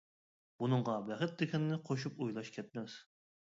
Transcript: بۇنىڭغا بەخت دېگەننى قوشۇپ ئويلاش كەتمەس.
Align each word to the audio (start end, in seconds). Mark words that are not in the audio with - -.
بۇنىڭغا 0.63 0.95
بەخت 1.09 1.37
دېگەننى 1.43 1.79
قوشۇپ 1.91 2.25
ئويلاش 2.25 2.53
كەتمەس. 2.59 3.01